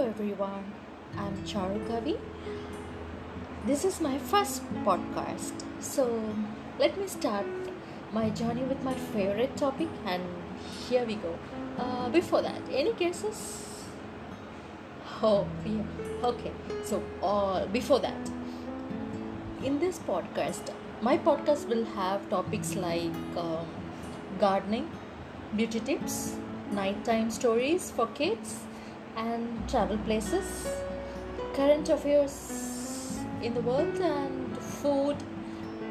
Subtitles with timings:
[0.00, 0.64] everyone.
[1.18, 2.18] I'm Charu Kavi.
[3.66, 5.52] This is my first podcast.
[5.78, 6.06] So,
[6.78, 7.44] let me start
[8.10, 10.22] my journey with my favorite topic, and
[10.88, 11.38] here we go.
[11.78, 13.84] Uh, before that, any guesses?
[15.22, 15.82] Oh, yeah.
[16.30, 16.52] Okay.
[16.82, 18.30] So, uh, before that,
[19.62, 20.72] in this podcast,
[21.02, 23.66] my podcast will have topics like um,
[24.38, 24.90] gardening,
[25.54, 26.36] beauty tips,
[26.72, 28.60] nighttime stories for kids,
[29.16, 30.68] and travel places,
[31.54, 35.16] current affairs in the world, and food,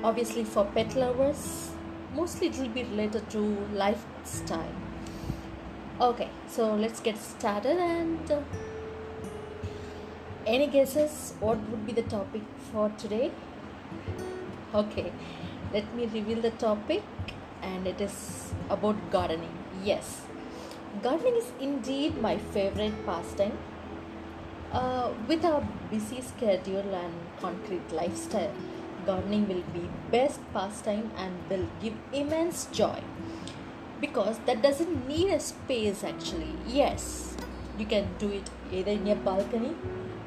[0.04, 1.72] obviously for pet lovers.
[2.16, 3.40] Mostly it will be related to
[3.74, 4.74] lifestyle.
[6.02, 7.78] Okay, so let's get started.
[7.78, 8.40] And uh,
[10.48, 12.42] any guesses what would be the topic
[12.72, 13.32] for today?
[14.74, 15.12] Okay,
[15.74, 17.04] let me reveal the topic,
[17.62, 19.58] and it is about gardening.
[19.84, 20.22] Yes,
[21.04, 23.58] gardening is indeed my favorite pastime.
[24.72, 28.52] Uh, with our busy schedule and concrete lifestyle,
[29.06, 33.00] gardening will be best pastime and will give immense joy
[34.02, 36.54] because that doesn't need a space actually.
[36.68, 37.36] Yes,
[37.78, 39.76] you can do it either in your balcony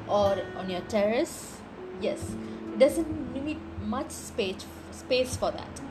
[0.07, 1.57] or on your terrace.
[2.01, 2.35] Yes,
[2.73, 5.81] it doesn't need much space space for that.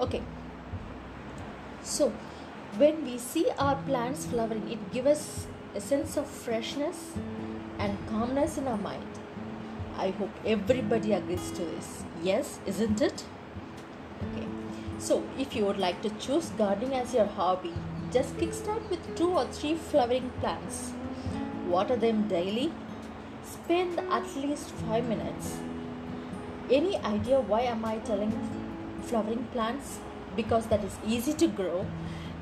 [0.00, 0.22] Okay,
[1.82, 2.12] so
[2.76, 7.12] when we see our plants flowering, it gives us a sense of freshness
[7.78, 9.06] and calmness in our mind.
[9.96, 12.02] I hope everybody agrees to this.
[12.22, 13.24] Yes, isn't it?
[14.22, 14.46] Okay.
[14.98, 17.72] So, if you would like to choose gardening as your hobby,
[18.12, 20.92] just kickstart with two or three flowering plants.
[21.68, 22.72] Water them daily.
[23.44, 25.58] Spend at least 5 minutes.
[26.70, 28.32] Any idea why am I telling
[29.02, 29.98] flowering plants?
[30.34, 31.86] Because that is easy to grow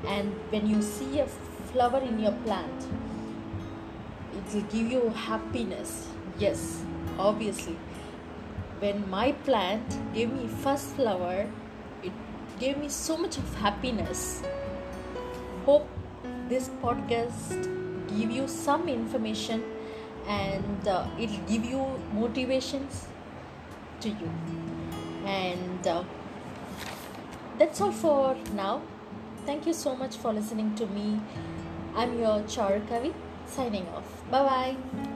[0.05, 1.25] and when you see a
[1.71, 2.87] flower in your plant
[4.35, 6.07] it will give you happiness.
[6.37, 6.83] Yes
[7.17, 7.77] obviously.
[8.79, 11.49] When my plant gave me first flower
[12.03, 12.11] it
[12.59, 14.43] gave me so much of happiness.
[15.65, 15.87] Hope
[16.49, 17.69] this podcast
[18.17, 19.63] give you some information
[20.27, 23.07] and uh, it'll give you motivations
[24.01, 24.29] to you.
[25.25, 26.03] And uh,
[27.57, 28.81] that's all for now
[29.45, 31.19] thank you so much for listening to me.
[31.95, 33.13] I'm your Charu Kavi
[33.45, 34.31] signing off.
[34.31, 35.12] Bye bye